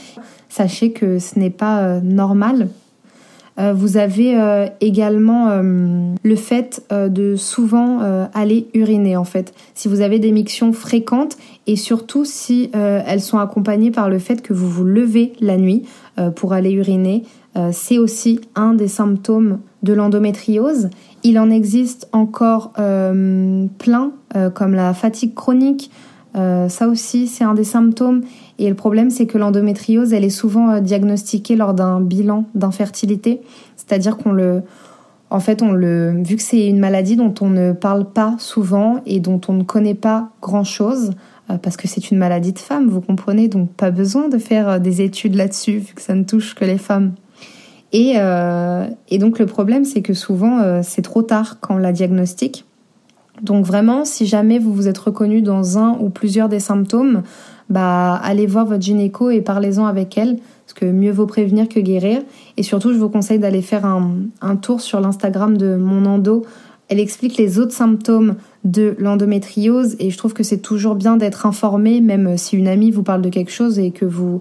Sachez 0.48 0.92
que 0.92 1.18
ce 1.18 1.38
n'est 1.38 1.50
pas 1.50 2.00
normal. 2.00 2.68
Vous 3.74 3.98
avez 3.98 4.70
également 4.80 5.60
le 5.60 6.36
fait 6.36 6.82
de 6.90 7.36
souvent 7.36 7.98
aller 8.32 8.68
uriner 8.72 9.18
en 9.18 9.24
fait. 9.24 9.52
Si 9.74 9.88
vous 9.88 10.00
avez 10.00 10.18
des 10.18 10.32
mictions 10.32 10.72
fréquentes 10.72 11.36
et 11.66 11.76
surtout 11.76 12.24
si 12.24 12.70
elles 12.72 13.20
sont 13.20 13.38
accompagnées 13.38 13.90
par 13.90 14.08
le 14.08 14.18
fait 14.18 14.40
que 14.40 14.54
vous 14.54 14.70
vous 14.70 14.84
levez 14.84 15.34
la 15.40 15.58
nuit 15.58 15.82
pour 16.34 16.54
aller 16.54 16.70
uriner, 16.70 17.24
c'est 17.72 17.98
aussi 17.98 18.40
un 18.54 18.72
des 18.72 18.88
symptômes 18.88 19.58
de 19.82 19.92
l'endométriose. 19.92 20.88
Il 21.24 21.38
en 21.38 21.50
existe 21.50 22.08
encore 22.12 22.72
euh, 22.78 23.66
plein, 23.78 24.12
euh, 24.36 24.50
comme 24.50 24.74
la 24.74 24.94
fatigue 24.94 25.34
chronique. 25.34 25.90
Euh, 26.36 26.68
ça 26.68 26.88
aussi, 26.88 27.26
c'est 27.26 27.44
un 27.44 27.54
des 27.54 27.64
symptômes. 27.64 28.22
Et 28.58 28.68
le 28.68 28.74
problème, 28.74 29.10
c'est 29.10 29.26
que 29.26 29.38
l'endométriose, 29.38 30.12
elle 30.12 30.24
est 30.24 30.30
souvent 30.30 30.80
diagnostiquée 30.80 31.56
lors 31.56 31.74
d'un 31.74 32.00
bilan 32.00 32.44
d'infertilité. 32.54 33.40
C'est-à-dire 33.76 34.16
qu'on 34.16 34.32
le, 34.32 34.62
en 35.30 35.40
fait, 35.40 35.62
on 35.62 35.72
vu 35.72 36.36
que 36.36 36.42
c'est 36.42 36.66
une 36.66 36.78
maladie 36.78 37.16
dont 37.16 37.34
on 37.40 37.48
ne 37.48 37.72
parle 37.72 38.04
pas 38.04 38.36
souvent 38.38 39.00
et 39.06 39.20
dont 39.20 39.40
on 39.48 39.54
ne 39.54 39.62
connaît 39.62 39.94
pas 39.94 40.30
grand-chose, 40.42 41.12
parce 41.62 41.78
que 41.78 41.88
c'est 41.88 42.10
une 42.10 42.18
maladie 42.18 42.52
de 42.52 42.58
femme, 42.58 42.88
vous 42.88 43.00
comprenez, 43.00 43.48
donc 43.48 43.72
pas 43.72 43.90
besoin 43.90 44.28
de 44.28 44.36
faire 44.36 44.80
des 44.80 45.00
études 45.00 45.34
là-dessus, 45.34 45.78
vu 45.78 45.94
que 45.94 46.02
ça 46.02 46.14
ne 46.14 46.24
touche 46.24 46.54
que 46.54 46.64
les 46.66 46.76
femmes. 46.76 47.12
Et, 47.92 48.14
euh, 48.16 48.86
et 49.08 49.18
donc 49.18 49.38
le 49.38 49.46
problème, 49.46 49.84
c'est 49.84 50.02
que 50.02 50.14
souvent, 50.14 50.60
euh, 50.60 50.80
c'est 50.82 51.02
trop 51.02 51.22
tard 51.22 51.58
quand 51.60 51.76
on 51.76 51.78
la 51.78 51.92
diagnostique. 51.92 52.64
Donc 53.42 53.64
vraiment, 53.64 54.04
si 54.04 54.26
jamais 54.26 54.58
vous 54.58 54.74
vous 54.74 54.88
êtes 54.88 54.98
reconnu 54.98 55.42
dans 55.42 55.78
un 55.78 55.96
ou 56.00 56.10
plusieurs 56.10 56.48
des 56.48 56.60
symptômes, 56.60 57.22
bah 57.70 58.14
allez 58.14 58.46
voir 58.46 58.66
votre 58.66 58.82
gynéco 58.82 59.30
et 59.30 59.40
parlez-en 59.40 59.86
avec 59.86 60.18
elle, 60.18 60.36
parce 60.66 60.74
que 60.74 60.86
mieux 60.86 61.12
vaut 61.12 61.26
prévenir 61.26 61.68
que 61.68 61.80
guérir. 61.80 62.22
Et 62.56 62.62
surtout, 62.62 62.92
je 62.92 62.98
vous 62.98 63.08
conseille 63.08 63.38
d'aller 63.38 63.62
faire 63.62 63.86
un, 63.86 64.10
un 64.40 64.56
tour 64.56 64.80
sur 64.80 65.00
l'Instagram 65.00 65.56
de 65.56 65.76
mon 65.76 66.04
endo. 66.04 66.44
Elle 66.88 67.00
explique 67.00 67.36
les 67.36 67.58
autres 67.58 67.74
symptômes 67.74 68.36
de 68.64 68.96
l'endométriose 68.98 69.94
et 69.98 70.10
je 70.10 70.18
trouve 70.18 70.32
que 70.32 70.42
c'est 70.42 70.58
toujours 70.58 70.94
bien 70.94 71.16
d'être 71.16 71.46
informé, 71.46 72.00
même 72.00 72.36
si 72.36 72.56
une 72.56 72.66
amie 72.66 72.90
vous 72.90 73.02
parle 73.02 73.22
de 73.22 73.28
quelque 73.28 73.52
chose 73.52 73.78
et 73.78 73.90
que 73.90 74.04
vous 74.06 74.40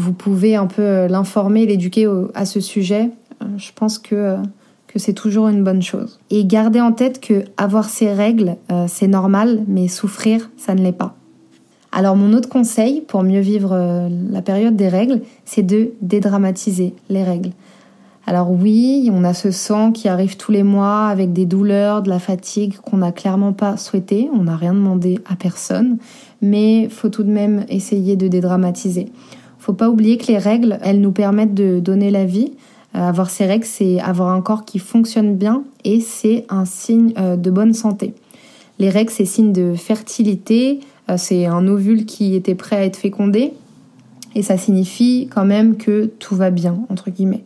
vous 0.00 0.12
pouvez 0.12 0.56
un 0.56 0.66
peu 0.66 0.82
euh, 0.82 1.08
l'informer, 1.08 1.66
l'éduquer 1.66 2.08
à 2.34 2.44
ce 2.44 2.60
sujet. 2.60 3.10
Euh, 3.42 3.46
je 3.56 3.70
pense 3.74 3.98
que, 3.98 4.14
euh, 4.14 4.36
que 4.88 4.98
c'est 4.98 5.12
toujours 5.12 5.48
une 5.48 5.62
bonne 5.62 5.82
chose. 5.82 6.18
Et 6.30 6.44
gardez 6.44 6.80
en 6.80 6.92
tête 6.92 7.20
que 7.20 7.44
avoir 7.56 7.88
ces 7.88 8.12
règles, 8.12 8.56
c'est 8.88 9.06
normal, 9.06 9.62
mais 9.68 9.86
souffrir, 9.86 10.50
ça 10.56 10.74
ne 10.74 10.82
l'est 10.82 10.90
pas. 10.90 11.14
Alors 11.92 12.16
mon 12.16 12.32
autre 12.32 12.48
conseil 12.48 13.00
pour 13.00 13.22
mieux 13.22 13.40
vivre 13.40 14.08
la 14.30 14.42
période 14.42 14.74
des 14.74 14.88
règles, 14.88 15.20
c'est 15.44 15.62
de 15.62 15.92
dédramatiser 16.00 16.94
les 17.08 17.22
règles. 17.22 17.50
Alors 18.26 18.50
oui, 18.50 19.10
on 19.12 19.22
a 19.22 19.32
ce 19.32 19.50
sang 19.50 19.92
qui 19.92 20.08
arrive 20.08 20.36
tous 20.36 20.52
les 20.52 20.62
mois 20.62 21.06
avec 21.06 21.32
des 21.32 21.46
douleurs, 21.46 22.02
de 22.02 22.08
la 22.08 22.18
fatigue 22.18 22.76
qu'on 22.78 22.98
n'a 22.98 23.12
clairement 23.12 23.52
pas 23.52 23.76
souhaité, 23.76 24.28
on 24.32 24.44
n'a 24.44 24.56
rien 24.56 24.74
demandé 24.74 25.18
à 25.28 25.36
personne, 25.36 25.98
mais 26.42 26.88
faut 26.88 27.08
tout 27.08 27.22
de 27.22 27.30
même 27.30 27.64
essayer 27.68 28.16
de 28.16 28.28
dédramatiser. 28.28 29.06
Faut 29.70 29.76
pas 29.76 29.88
oublier 29.88 30.18
que 30.18 30.26
les 30.26 30.38
règles, 30.38 30.80
elles 30.82 31.00
nous 31.00 31.12
permettent 31.12 31.54
de 31.54 31.78
donner 31.78 32.10
la 32.10 32.24
vie. 32.24 32.54
Euh, 32.96 33.08
avoir 33.08 33.30
ces 33.30 33.46
règles, 33.46 33.64
c'est 33.64 34.00
avoir 34.00 34.30
un 34.30 34.40
corps 34.40 34.64
qui 34.64 34.80
fonctionne 34.80 35.36
bien 35.36 35.62
et 35.84 36.00
c'est 36.00 36.44
un 36.48 36.64
signe 36.64 37.12
euh, 37.16 37.36
de 37.36 37.52
bonne 37.52 37.72
santé. 37.72 38.12
Les 38.80 38.90
règles, 38.90 39.12
c'est 39.12 39.24
signe 39.24 39.52
de 39.52 39.74
fertilité, 39.76 40.80
euh, 41.08 41.14
c'est 41.16 41.46
un 41.46 41.68
ovule 41.68 42.04
qui 42.04 42.34
était 42.34 42.56
prêt 42.56 42.74
à 42.74 42.84
être 42.84 42.96
fécondé 42.96 43.52
et 44.34 44.42
ça 44.42 44.58
signifie 44.58 45.28
quand 45.32 45.44
même 45.44 45.76
que 45.76 46.06
tout 46.18 46.34
va 46.34 46.50
bien, 46.50 46.80
entre 46.88 47.10
guillemets. 47.10 47.44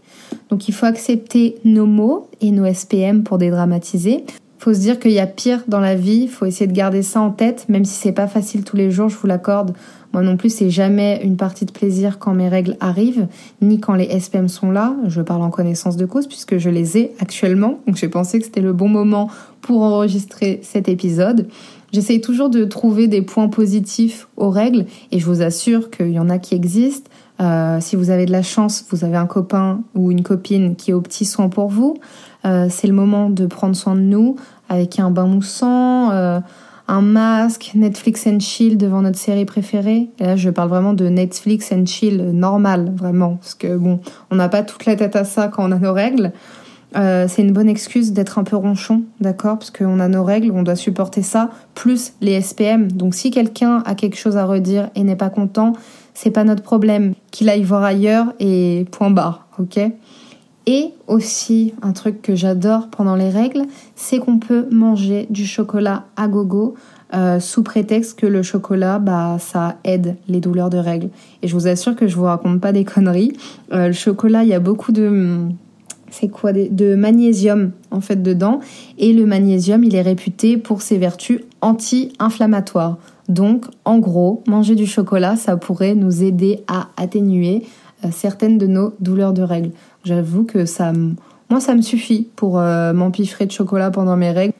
Donc 0.48 0.66
il 0.66 0.72
faut 0.72 0.86
accepter 0.86 1.56
nos 1.66 1.84
mots 1.84 2.30
et 2.40 2.52
nos 2.52 2.64
SPM 2.64 3.22
pour 3.22 3.36
dédramatiser. 3.36 4.24
Faut 4.64 4.72
se 4.72 4.78
dire 4.78 4.98
qu'il 4.98 5.10
y 5.10 5.18
a 5.18 5.26
pire 5.26 5.60
dans 5.68 5.78
la 5.78 5.94
vie, 5.94 6.26
faut 6.26 6.46
essayer 6.46 6.66
de 6.66 6.72
garder 6.72 7.02
ça 7.02 7.20
en 7.20 7.30
tête, 7.30 7.66
même 7.68 7.84
si 7.84 7.92
c'est 7.92 8.12
pas 8.12 8.26
facile 8.26 8.64
tous 8.64 8.78
les 8.78 8.90
jours, 8.90 9.10
je 9.10 9.16
vous 9.18 9.26
l'accorde. 9.26 9.74
Moi 10.14 10.22
non 10.22 10.38
plus, 10.38 10.48
c'est 10.48 10.70
jamais 10.70 11.20
une 11.22 11.36
partie 11.36 11.66
de 11.66 11.70
plaisir 11.70 12.18
quand 12.18 12.32
mes 12.32 12.48
règles 12.48 12.78
arrivent, 12.80 13.26
ni 13.60 13.78
quand 13.78 13.92
les 13.92 14.18
SPM 14.18 14.48
sont 14.48 14.70
là. 14.70 14.96
Je 15.06 15.20
parle 15.20 15.42
en 15.42 15.50
connaissance 15.50 15.98
de 15.98 16.06
cause 16.06 16.26
puisque 16.26 16.56
je 16.56 16.70
les 16.70 16.96
ai 16.96 17.12
actuellement. 17.20 17.80
Donc 17.86 17.96
j'ai 17.96 18.08
pensé 18.08 18.38
que 18.38 18.46
c'était 18.46 18.62
le 18.62 18.72
bon 18.72 18.88
moment 18.88 19.28
pour 19.60 19.82
enregistrer 19.82 20.60
cet 20.62 20.88
épisode. 20.88 21.46
J'essaye 21.92 22.22
toujours 22.22 22.48
de 22.48 22.64
trouver 22.64 23.06
des 23.06 23.20
points 23.20 23.48
positifs 23.48 24.28
aux 24.38 24.48
règles 24.48 24.86
et 25.12 25.18
je 25.18 25.26
vous 25.26 25.42
assure 25.42 25.90
qu'il 25.90 26.10
y 26.10 26.18
en 26.18 26.30
a 26.30 26.38
qui 26.38 26.54
existent. 26.54 27.10
Euh, 27.40 27.78
si 27.80 27.96
vous 27.96 28.10
avez 28.10 28.26
de 28.26 28.32
la 28.32 28.42
chance, 28.42 28.86
vous 28.90 29.04
avez 29.04 29.16
un 29.16 29.26
copain 29.26 29.82
ou 29.94 30.10
une 30.10 30.22
copine 30.22 30.74
qui 30.74 30.92
est 30.92 30.94
au 30.94 31.00
petit 31.00 31.24
soin 31.24 31.48
pour 31.48 31.68
vous. 31.68 31.98
Euh, 32.44 32.66
c'est 32.70 32.86
le 32.86 32.92
moment 32.92 33.30
de 33.30 33.46
prendre 33.46 33.74
soin 33.74 33.94
de 33.94 34.00
nous 34.00 34.36
avec 34.68 34.98
un 34.98 35.10
bain 35.10 35.26
moussant, 35.26 36.10
euh, 36.10 36.40
un 36.88 37.00
masque, 37.00 37.72
Netflix 37.74 38.26
and 38.26 38.40
chill 38.40 38.76
devant 38.76 39.02
notre 39.02 39.18
série 39.18 39.44
préférée. 39.44 40.10
Et 40.18 40.24
là, 40.24 40.36
je 40.36 40.50
parle 40.50 40.68
vraiment 40.68 40.92
de 40.92 41.08
Netflix 41.08 41.72
and 41.72 41.86
chill 41.86 42.30
normal, 42.32 42.92
vraiment, 42.96 43.36
parce 43.36 43.54
que 43.54 43.76
bon, 43.76 44.00
on 44.30 44.36
n'a 44.36 44.48
pas 44.48 44.62
toute 44.62 44.84
la 44.86 44.96
tête 44.96 45.16
à 45.16 45.24
ça 45.24 45.48
quand 45.48 45.68
on 45.68 45.72
a 45.72 45.78
nos 45.78 45.92
règles. 45.92 46.32
Euh, 46.96 47.26
c'est 47.28 47.42
une 47.42 47.52
bonne 47.52 47.68
excuse 47.68 48.12
d'être 48.12 48.38
un 48.38 48.44
peu 48.44 48.56
ronchon, 48.56 49.02
d'accord? 49.20 49.58
Parce 49.58 49.70
qu'on 49.70 49.98
a 49.98 50.08
nos 50.08 50.22
règles, 50.22 50.52
on 50.52 50.62
doit 50.62 50.76
supporter 50.76 51.22
ça, 51.22 51.50
plus 51.74 52.12
les 52.20 52.40
SPM. 52.40 52.90
Donc 52.92 53.14
si 53.14 53.30
quelqu'un 53.30 53.82
a 53.84 53.94
quelque 53.94 54.16
chose 54.16 54.36
à 54.36 54.44
redire 54.44 54.90
et 54.94 55.02
n'est 55.02 55.16
pas 55.16 55.30
content, 55.30 55.72
c'est 56.12 56.30
pas 56.30 56.44
notre 56.44 56.62
problème. 56.62 57.14
Qu'il 57.32 57.48
aille 57.48 57.64
voir 57.64 57.82
ailleurs 57.82 58.26
et 58.38 58.86
point 58.92 59.10
barre, 59.10 59.48
ok? 59.58 59.80
Et 60.66 60.92
aussi, 61.06 61.74
un 61.82 61.92
truc 61.92 62.22
que 62.22 62.34
j'adore 62.34 62.88
pendant 62.88 63.16
les 63.16 63.28
règles, 63.28 63.62
c'est 63.96 64.18
qu'on 64.18 64.38
peut 64.38 64.66
manger 64.70 65.26
du 65.28 65.46
chocolat 65.46 66.04
à 66.16 66.26
gogo 66.26 66.74
euh, 67.14 67.38
sous 67.38 67.62
prétexte 67.62 68.18
que 68.18 68.26
le 68.26 68.42
chocolat, 68.42 68.98
bah, 68.98 69.36
ça 69.38 69.76
aide 69.84 70.16
les 70.26 70.40
douleurs 70.40 70.70
de 70.70 70.78
règles. 70.78 71.10
Et 71.42 71.48
je 71.48 71.54
vous 71.54 71.68
assure 71.68 71.94
que 71.94 72.08
je 72.08 72.16
vous 72.16 72.24
raconte 72.24 72.60
pas 72.60 72.72
des 72.72 72.84
conneries. 72.84 73.34
Euh, 73.72 73.88
le 73.88 73.92
chocolat, 73.92 74.42
il 74.42 74.48
y 74.48 74.54
a 74.54 74.60
beaucoup 74.60 74.90
de, 74.90 75.38
c'est 76.10 76.28
quoi, 76.28 76.52
de 76.52 76.94
magnésium 76.94 77.72
en 77.90 78.00
fait 78.00 78.22
dedans. 78.22 78.60
Et 78.98 79.12
le 79.12 79.26
magnésium, 79.26 79.84
il 79.84 79.94
est 79.94 80.02
réputé 80.02 80.56
pour 80.56 80.80
ses 80.80 80.96
vertus 80.96 81.40
anti-inflammatoires. 81.60 82.96
Donc, 83.28 83.66
en 83.84 83.98
gros, 83.98 84.42
manger 84.46 84.74
du 84.74 84.86
chocolat, 84.86 85.36
ça 85.36 85.56
pourrait 85.56 85.94
nous 85.94 86.22
aider 86.22 86.64
à 86.68 86.88
atténuer 86.96 87.64
euh, 88.04 88.08
certaines 88.10 88.58
de 88.58 88.66
nos 88.66 88.94
douleurs 89.00 89.32
de 89.32 89.42
règles. 89.42 89.70
J'avoue 90.04 90.44
que 90.44 90.66
ça, 90.66 90.92
moi, 91.50 91.60
ça 91.60 91.74
me 91.74 91.82
suffit 91.82 92.28
pour 92.36 92.58
euh, 92.58 92.92
m'empiffrer 92.92 93.46
de 93.46 93.52
chocolat 93.52 93.90
pendant 93.90 94.16
mes 94.16 94.30
règles. 94.30 94.54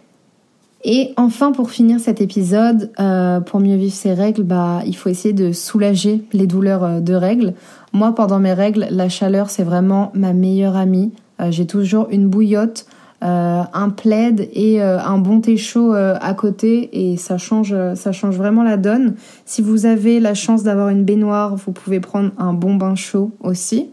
Et 0.85 1.13
enfin, 1.17 1.53
pour 1.53 1.71
finir 1.71 1.99
cet 1.99 2.21
épisode, 2.21 2.91
euh, 3.01 3.41
pour 3.41 3.61
mieux 3.61 3.77
vivre 3.77 3.95
ces 3.95 4.13
règles, 4.13 4.43
bah, 4.43 4.81
il 4.87 4.95
faut 4.95 5.09
essayer 5.09 5.35
de 5.35 5.53
soulager 5.53 6.25
les 6.33 6.47
douleurs 6.47 6.85
euh, 6.85 7.01
de 7.01 7.15
règles. 7.15 7.55
Moi, 7.93 8.15
pendant 8.15 8.39
mes 8.39 8.53
règles, 8.53 8.87
la 8.91 9.09
chaleur, 9.09 9.51
c'est 9.51 9.65
vraiment 9.65 10.13
ma 10.15 10.33
meilleure 10.33 10.77
amie. 10.77 11.13
J'ai 11.51 11.67
toujours 11.67 12.07
une 12.11 12.29
bouillotte 12.29 12.87
un 13.21 13.91
plaid 13.91 14.49
et 14.53 14.83
un 14.83 15.19
bon 15.19 15.41
thé 15.41 15.57
chaud 15.57 15.95
à 15.95 16.35
côté 16.35 16.91
et 16.93 17.17
ça 17.17 17.39
change, 17.39 17.75
ça 17.95 18.13
change 18.13 18.37
vraiment 18.37 18.63
la 18.63 18.77
donne. 18.77 19.15
Si 19.45 19.63
vous 19.63 19.87
avez 19.87 20.21
la 20.21 20.35
chance 20.35 20.63
d'avoir 20.63 20.91
une 20.91 21.05
baignoire, 21.05 21.57
vous 21.57 21.73
pouvez 21.73 22.01
prendre 22.01 22.33
un 22.39 22.53
bon 22.53 22.75
bain 22.75 22.95
chaud 22.95 23.31
aussi. 23.41 23.89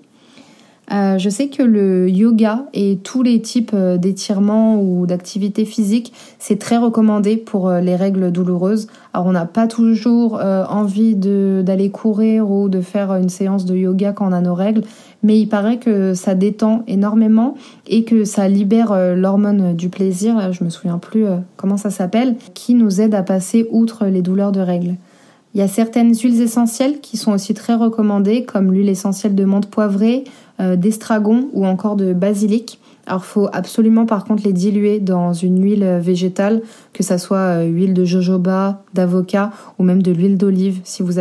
Euh, 0.92 1.18
je 1.18 1.30
sais 1.30 1.48
que 1.48 1.64
le 1.64 2.10
yoga 2.10 2.66
et 2.74 2.98
tous 3.02 3.24
les 3.24 3.42
types 3.42 3.72
euh, 3.74 3.98
d'étirements 3.98 4.82
ou 4.82 5.06
d'activités 5.06 5.64
physiques, 5.64 6.12
c'est 6.38 6.60
très 6.60 6.78
recommandé 6.78 7.38
pour 7.38 7.70
euh, 7.70 7.80
les 7.80 7.96
règles 7.96 8.30
douloureuses. 8.32 8.88
Alors 9.14 9.28
on 9.28 9.32
n'a 9.32 9.46
pas 9.46 9.68
toujours 9.68 10.40
envie 10.42 11.16
d'aller 11.16 11.90
courir 11.90 12.50
ou 12.50 12.70
de 12.70 12.80
faire 12.80 13.14
une 13.16 13.28
séance 13.28 13.66
de 13.66 13.76
yoga 13.76 14.14
quand 14.14 14.30
on 14.30 14.32
a 14.32 14.40
nos 14.40 14.54
règles, 14.54 14.84
mais 15.22 15.38
il 15.38 15.48
paraît 15.48 15.80
que 15.80 16.14
ça 16.14 16.34
détend 16.34 16.84
énormément 16.88 17.56
et 17.88 18.06
que 18.06 18.24
ça 18.24 18.48
libère 18.48 18.96
l'hormone 19.16 19.76
du 19.76 19.90
plaisir, 19.90 20.54
je 20.54 20.64
me 20.64 20.70
souviens 20.70 20.98
plus 20.98 21.26
comment 21.58 21.76
ça 21.76 21.90
s'appelle, 21.90 22.38
qui 22.54 22.74
nous 22.74 23.02
aide 23.02 23.14
à 23.14 23.22
passer 23.22 23.68
outre 23.72 24.06
les 24.06 24.22
douleurs 24.22 24.54
de 24.54 24.62
règles. 24.62 24.96
Il 25.54 25.60
y 25.60 25.64
a 25.64 25.68
certaines 25.68 26.16
huiles 26.16 26.42
essentielles 26.42 27.02
qui 27.02 27.18
sont 27.18 27.34
aussi 27.34 27.54
très 27.54 27.76
recommandées, 27.76 28.46
comme 28.46 28.72
l'huile 28.72 28.90
essentielle 28.90 29.36
de 29.36 29.44
menthe 29.44 29.70
poivrée, 29.70 30.24
euh, 30.62 30.78
d'estragon 30.78 31.50
ou 31.54 31.66
encore 31.66 31.98
de 31.98 32.14
basilic. 32.14 32.80
Alors 33.08 33.26
faut 33.26 33.50
absolument 33.52 34.06
par 34.06 34.24
contre 34.24 34.44
les 34.44 34.54
diluer 34.54 35.00
dans 35.00 35.34
une 35.34 35.62
huile 35.62 36.00
végétale, 36.02 36.62
que 36.94 37.04
ça 37.04 37.18
soit 37.18 37.38
euh, 37.38 37.66
huile 37.66 37.94
de 37.94 38.06
jojoba, 38.06 38.84
d'avocat 38.94 39.52
ou 39.78 39.84
même 39.84 40.02
de 40.02 40.12
l'huile 40.12 40.38
d'olive. 40.38 40.80
Si 40.86 41.04
vous 41.04 41.20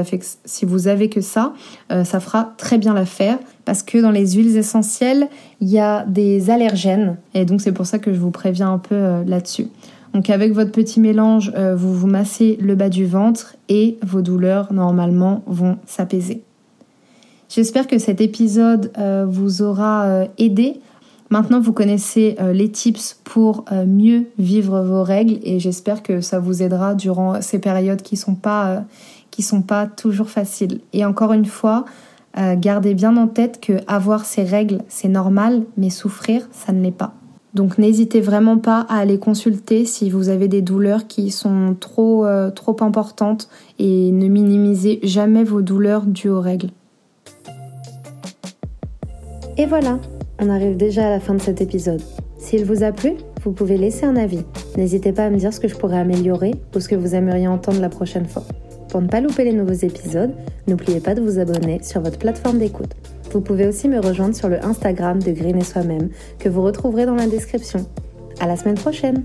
avez 0.88 1.08
que 1.08 1.20
ça, 1.20 1.54
euh, 1.90 2.04
ça 2.04 2.20
fera 2.20 2.52
très 2.56 2.78
bien 2.78 2.94
l'affaire 2.94 3.38
parce 3.64 3.82
que 3.82 3.99
dans 3.99 4.10
les 4.12 4.32
huiles 4.32 4.56
essentielles, 4.56 5.28
il 5.60 5.68
y 5.68 5.80
a 5.80 6.04
des 6.04 6.50
allergènes 6.50 7.16
et 7.34 7.44
donc 7.44 7.62
c'est 7.62 7.72
pour 7.72 7.87
ça 7.87 7.99
que 7.99 8.12
je 8.12 8.20
vous 8.20 8.30
préviens 8.30 8.72
un 8.72 8.78
peu 8.78 9.25
là-dessus. 9.26 9.68
Donc 10.14 10.29
avec 10.29 10.52
votre 10.52 10.73
petit 10.73 11.00
mélange, 11.00 11.52
euh, 11.57 11.76
vous 11.76 11.95
vous 11.95 12.07
massez 12.07 12.59
le 12.61 12.75
bas 12.75 12.88
du 12.88 13.07
ventre 13.07 13.57
et 13.69 13.97
vos 14.02 14.23
douleurs 14.23 14.73
normalement 14.73 15.43
vont 15.47 15.79
s'apaiser. 15.87 16.43
J'espère 17.49 17.87
que 17.87 17.99
cet 17.99 18.21
épisode 18.21 18.93
euh, 18.99 19.26
vous 19.29 19.62
aura 19.62 20.05
euh, 20.05 20.26
aidé. 20.38 20.81
Maintenant, 21.31 21.61
vous 21.61 21.73
connaissez 21.73 22.37
les 22.52 22.73
tips 22.73 23.21
pour 23.23 23.64
mieux 23.87 24.25
vivre 24.37 24.83
vos 24.83 25.05
règles 25.05 25.38
et 25.45 25.61
j'espère 25.61 26.02
que 26.02 26.21
ça 26.21 26.40
vous 26.40 26.61
aidera 26.61 26.97
durant 26.97 27.40
ces 27.40 27.61
périodes 27.61 28.02
qui 28.02 28.17
sont 28.17 28.37
sont 29.38 29.62
pas 29.62 29.87
toujours 29.87 30.29
faciles. 30.29 30.81
Et 30.93 31.05
encore 31.05 31.33
une 31.33 31.45
fois, 31.45 31.85
gardez 32.37 32.95
bien 32.95 33.17
en 33.17 33.29
tête 33.29 33.61
que 33.61 33.75
avoir 33.87 34.25
ces 34.25 34.43
règles, 34.43 34.79
c'est 34.88 35.07
normal, 35.07 35.62
mais 35.76 35.88
souffrir, 35.88 36.49
ça 36.50 36.73
ne 36.73 36.83
l'est 36.83 36.90
pas. 36.90 37.14
Donc 37.54 37.78
n'hésitez 37.78 38.21
vraiment 38.21 38.59
pas 38.59 38.87
à 38.88 38.99
aller 38.99 39.19
consulter 39.19 39.85
si 39.85 40.09
vous 40.11 40.28
avez 40.28 40.47
des 40.47 40.62
douleurs 40.62 41.07
qui 41.07 41.30
sont 41.30 41.76
trop, 41.78 42.25
euh, 42.25 42.50
trop 42.50 42.76
importantes 42.80 43.49
et 43.78 44.12
ne 44.12 44.28
minimisez 44.28 45.00
jamais 45.02 45.42
vos 45.42 45.61
douleurs 45.61 46.07
dues 46.07 46.28
aux 46.28 46.40
règles. 46.40 46.71
Et 49.57 49.66
voilà, 49.66 49.99
on 50.38 50.49
arrive 50.49 50.76
déjà 50.76 51.07
à 51.07 51.11
la 51.11 51.21
fin 51.21 51.35
de 51.35 51.40
cet 51.40 51.61
épisode. 51.61 52.00
S'il 52.38 52.64
vous 52.64 52.83
a 52.83 52.92
plu, 52.92 53.12
vous 53.45 53.52
pouvez 53.52 53.76
laisser 53.76 54.07
un 54.07 54.16
avis. 54.16 54.45
N'hésitez 54.76 55.12
pas 55.12 55.26
à 55.26 55.30
me 55.30 55.37
dire 55.37 55.52
ce 55.52 55.61
que 55.61 55.69
je 55.69 55.76
pourrais 55.76 55.99
améliorer 55.99 56.54
ou 56.75 56.80
ce 56.80 56.88
que 56.88 56.95
vous 56.95 57.14
aimeriez 57.14 57.49
entendre 57.49 57.80
la 57.80 57.88
prochaine 57.88 58.26
fois. 58.26 58.45
Pour 58.88 59.02
ne 59.02 59.09
pas 59.09 59.21
louper 59.21 59.45
les 59.45 59.52
nouveaux 59.52 59.73
épisodes, 59.73 60.33
n'oubliez 60.66 61.00
pas 61.00 61.14
de 61.14 61.21
vous 61.21 61.38
abonner 61.38 61.83
sur 61.83 62.00
votre 62.00 62.19
plateforme 62.19 62.59
d'écoute. 62.59 62.95
Vous 63.32 63.40
pouvez 63.40 63.66
aussi 63.66 63.88
me 63.88 64.00
rejoindre 64.00 64.34
sur 64.34 64.49
le 64.49 64.64
Instagram 64.64 65.22
de 65.22 65.30
Green 65.30 65.56
et 65.56 65.64
Soi-même 65.64 66.10
que 66.38 66.49
vous 66.49 66.62
retrouverez 66.62 67.06
dans 67.06 67.14
la 67.14 67.26
description. 67.26 67.87
À 68.40 68.46
la 68.46 68.56
semaine 68.56 68.76
prochaine! 68.76 69.25